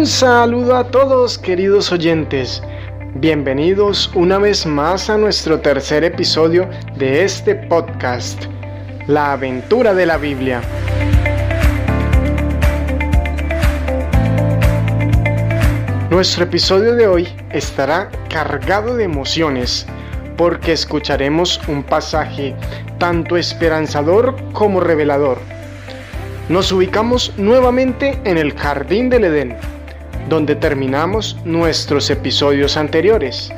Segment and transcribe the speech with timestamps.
[0.00, 2.62] Un saludo a todos queridos oyentes.
[3.16, 8.44] Bienvenidos una vez más a nuestro tercer episodio de este podcast,
[9.06, 10.62] La aventura de la Biblia.
[16.08, 19.86] Nuestro episodio de hoy estará cargado de emociones
[20.38, 22.56] porque escucharemos un pasaje
[22.96, 25.36] tanto esperanzador como revelador.
[26.48, 29.58] Nos ubicamos nuevamente en el jardín del Edén,
[30.28, 33.52] donde terminamos nuestros episodios anteriores.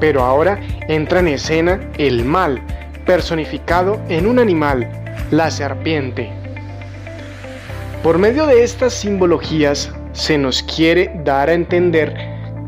[0.00, 2.60] Pero ahora entra en escena el mal,
[3.04, 4.88] personificado en un animal,
[5.30, 6.30] la serpiente.
[8.02, 12.14] Por medio de estas simbologías se nos quiere dar a entender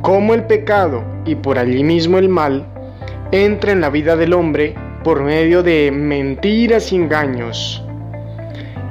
[0.02, 2.66] cómo el pecado y por allí mismo el mal
[3.32, 7.82] entra en la vida del hombre por medio de mentiras y engaños.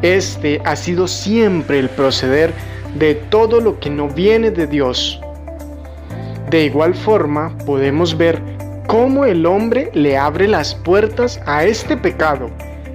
[0.01, 2.53] Este ha sido siempre el proceder
[2.95, 5.19] de todo lo que no viene de Dios.
[6.49, 8.41] De igual forma podemos ver
[8.87, 12.49] cómo el hombre le abre las puertas a este pecado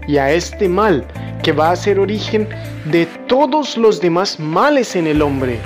[0.09, 1.05] y a este mal
[1.43, 2.49] que va a ser origen
[2.87, 5.59] de todos los demás males en el hombre.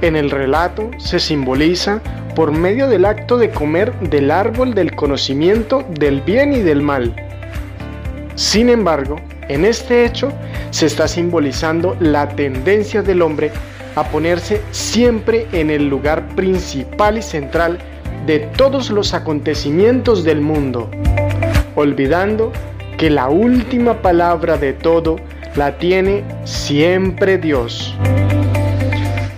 [0.00, 2.00] En el relato se simboliza
[2.34, 7.14] por medio del acto de comer del árbol del conocimiento del bien y del mal.
[8.34, 9.16] Sin embargo,
[9.48, 10.32] en este hecho
[10.70, 13.50] se está simbolizando la tendencia del hombre
[13.94, 17.78] a ponerse siempre en el lugar principal y central
[18.26, 20.90] de todos los acontecimientos del mundo,
[21.74, 22.52] olvidando
[22.96, 25.16] que la última palabra de todo
[25.56, 27.94] la tiene siempre Dios.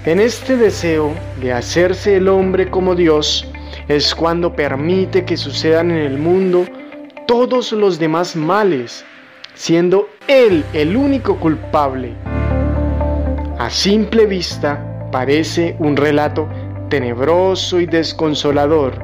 [0.04, 3.50] En este deseo de hacerse el hombre como Dios
[3.88, 6.66] es cuando permite que sucedan en el mundo
[7.26, 9.04] todos los demás males,
[9.54, 12.12] siendo Él el único culpable.
[13.58, 16.48] A simple vista parece un relato
[16.88, 19.02] tenebroso y desconsolador.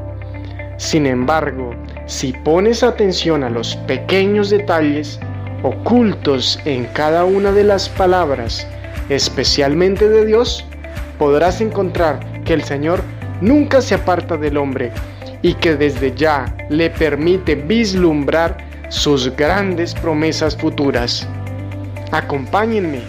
[0.77, 1.71] Sin embargo,
[2.07, 5.21] si pones atención a los pequeños detalles
[5.63, 8.67] ocultos en cada una de las palabras,
[9.09, 10.65] especialmente de Dios,
[11.19, 13.03] podrás encontrar que el Señor
[13.41, 14.91] nunca se aparta del hombre
[15.43, 21.27] y que desde ya le permite vislumbrar sus grandes promesas futuras.
[22.13, 23.01] Acompáñenme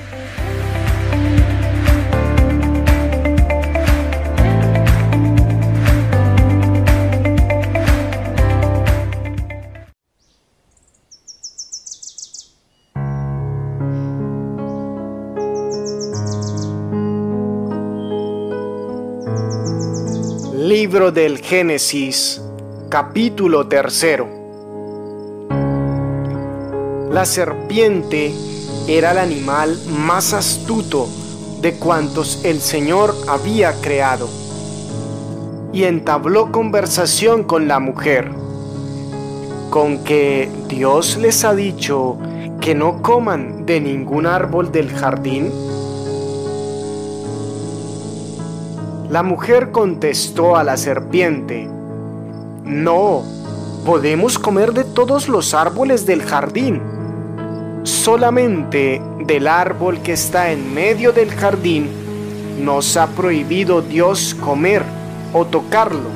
[20.53, 22.41] Libro del Génesis,
[22.89, 24.40] capítulo tercero.
[27.11, 28.33] La serpiente
[28.87, 31.09] era el animal más astuto
[31.59, 34.29] de cuantos el Señor había creado,
[35.73, 38.31] y entabló conversación con la mujer,
[39.69, 42.17] con que Dios les ha dicho
[42.61, 45.51] que no coman de ningún árbol del jardín.
[49.09, 51.67] La mujer contestó a la serpiente,
[52.63, 53.23] No,
[53.85, 57.00] podemos comer de todos los árboles del jardín.
[57.83, 61.89] Solamente del árbol que está en medio del jardín
[62.59, 64.83] nos ha prohibido Dios comer
[65.33, 66.09] o tocarlo,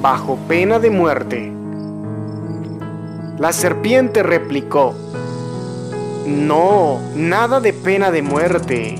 [0.00, 1.52] bajo pena de muerte.
[3.38, 4.94] La serpiente replicó,
[6.26, 8.98] No, nada de pena de muerte.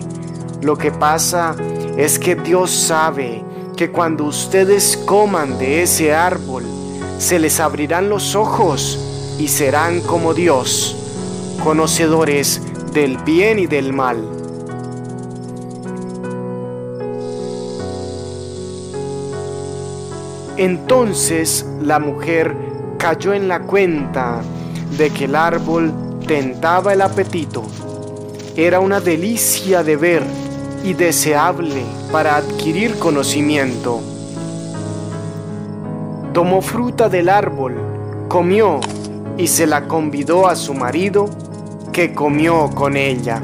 [0.61, 1.57] Lo que pasa
[1.97, 3.43] es que Dios sabe
[3.77, 6.65] que cuando ustedes coman de ese árbol,
[7.19, 8.99] se les abrirán los ojos
[9.39, 10.97] y serán como Dios,
[11.63, 14.25] conocedores del bien y del mal.
[20.57, 22.55] Entonces la mujer
[22.99, 24.43] cayó en la cuenta
[24.97, 25.93] de que el árbol
[26.27, 27.63] tentaba el apetito.
[28.57, 30.23] Era una delicia de ver
[30.83, 34.01] y deseable para adquirir conocimiento.
[36.33, 37.77] Tomó fruta del árbol,
[38.29, 38.81] comió
[39.37, 41.31] y se la convidó a su marido,
[41.99, 43.43] que comió con ella.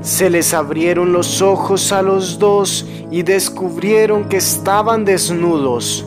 [0.00, 6.06] Se les abrieron los ojos a los dos y descubrieron que estaban desnudos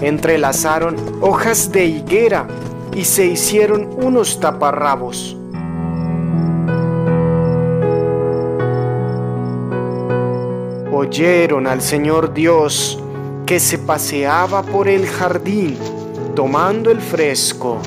[0.00, 2.48] entrelazaron hojas de higuera
[2.96, 5.36] y se hicieron unos taparrabos.
[11.00, 13.02] Oyeron al Señor Dios
[13.46, 15.78] que se paseaba por el jardín
[16.36, 17.78] tomando el fresco.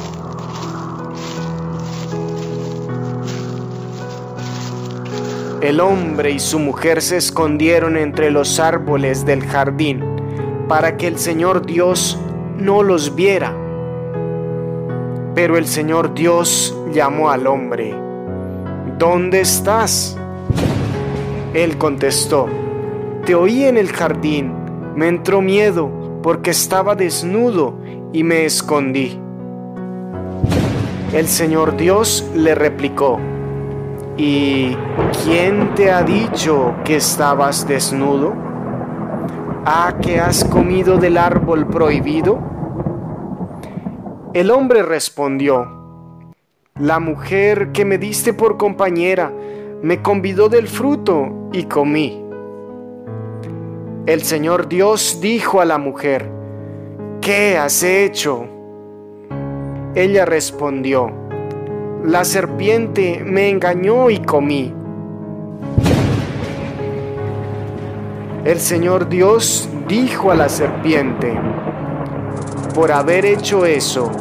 [5.61, 10.03] El hombre y su mujer se escondieron entre los árboles del jardín
[10.67, 12.17] para que el Señor Dios
[12.57, 13.55] no los viera.
[15.35, 17.93] Pero el Señor Dios llamó al hombre,
[18.97, 20.17] ¿dónde estás?
[21.53, 22.49] Él contestó,
[23.25, 24.53] te oí en el jardín,
[24.95, 25.89] me entró miedo
[26.21, 27.75] porque estaba desnudo
[28.11, 29.19] y me escondí.
[31.13, 33.19] El Señor Dios le replicó,
[34.17, 34.75] ¿y
[35.23, 38.33] quién te ha dicho que estabas desnudo?
[39.65, 42.39] ¿Ah, que has comido del árbol prohibido?
[44.33, 45.67] El hombre respondió,
[46.75, 49.31] La mujer que me diste por compañera
[49.81, 52.22] me convidó del fruto y comí.
[54.05, 56.29] El Señor Dios dijo a la mujer,
[57.21, 58.45] ¿qué has hecho?
[59.95, 61.09] Ella respondió,
[62.03, 64.73] la serpiente me engañó y comí.
[68.43, 71.39] El Señor Dios dijo a la serpiente,
[72.75, 74.11] por haber hecho eso,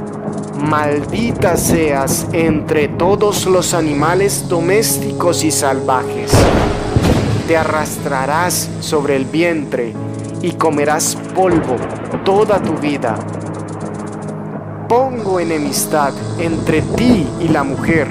[0.65, 6.31] maldita seas entre todos los animales domésticos y salvajes.
[7.47, 9.93] Te arrastrarás sobre el vientre
[10.43, 11.77] y comerás polvo
[12.25, 13.17] toda tu vida.
[14.89, 18.07] Pongo enemistad entre ti y la mujer,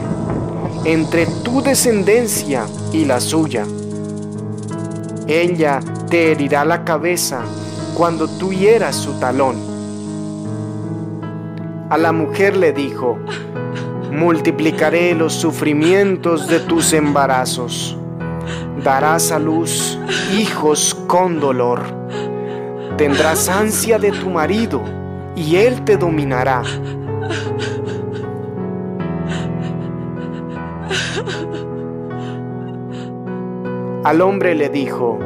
[0.83, 3.65] entre tu descendencia y la suya.
[5.27, 5.79] Ella
[6.09, 7.41] te herirá la cabeza
[7.95, 9.55] cuando tú hieras su talón.
[11.89, 13.17] A la mujer le dijo,
[14.11, 17.97] multiplicaré los sufrimientos de tus embarazos.
[18.83, 19.99] Darás a luz
[20.35, 21.81] hijos con dolor.
[22.97, 24.81] Tendrás ansia de tu marido
[25.35, 26.63] y él te dominará.
[34.03, 35.19] Al hombre le dijo,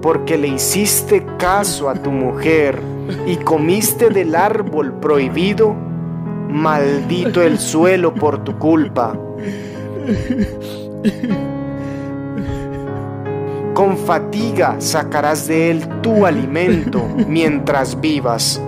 [0.00, 2.80] porque le hiciste caso a tu mujer
[3.26, 5.74] y comiste del árbol prohibido,
[6.48, 9.14] maldito el suelo por tu culpa.
[13.76, 18.58] Con fatiga sacarás de él tu alimento mientras vivas.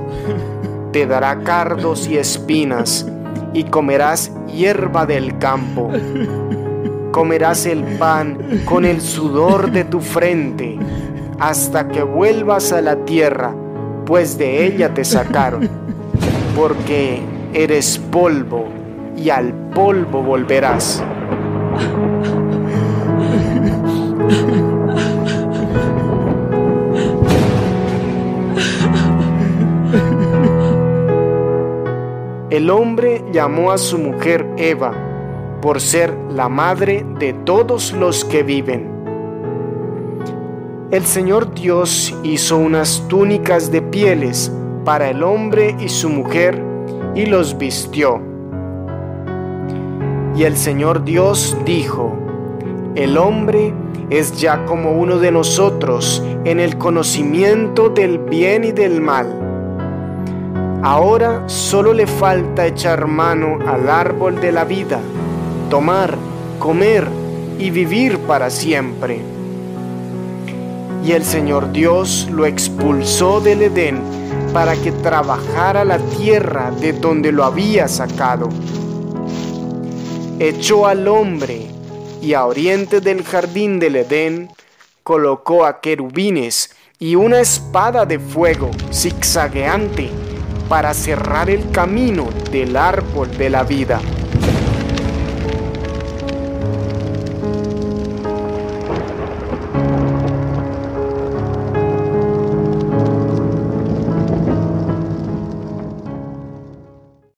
[0.93, 3.06] Te dará cardos y espinas
[3.55, 5.90] y comerás hierba del campo
[7.19, 10.78] comerás el pan con el sudor de tu frente
[11.40, 13.56] hasta que vuelvas a la tierra,
[14.06, 15.69] pues de ella te sacaron,
[16.55, 17.20] porque
[17.52, 18.66] eres polvo
[19.16, 21.02] y al polvo volverás.
[32.58, 34.93] El hombre llamó a su mujer Eva
[35.62, 38.90] por ser la madre de todos los que viven.
[40.90, 44.52] El Señor Dios hizo unas túnicas de pieles
[44.84, 46.60] para el hombre y su mujer
[47.14, 48.20] y los vistió.
[50.34, 52.19] Y el Señor Dios dijo,
[52.96, 53.72] el hombre
[54.10, 59.47] es ya como uno de nosotros en el conocimiento del bien y del mal.
[60.82, 65.01] Ahora solo le falta echar mano al árbol de la vida
[65.69, 66.17] tomar,
[66.58, 67.06] comer
[67.58, 69.20] y vivir para siempre.
[71.05, 74.01] Y el Señor Dios lo expulsó del Edén
[74.53, 78.49] para que trabajara la tierra de donde lo había sacado.
[80.39, 81.67] Echó al hombre
[82.23, 84.51] y a oriente del jardín del Edén
[85.03, 90.11] colocó a querubines y una espada de fuego zigzagueante
[90.69, 94.01] para cerrar el camino del árbol de la vida